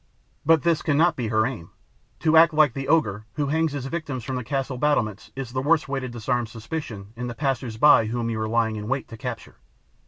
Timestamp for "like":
2.55-2.73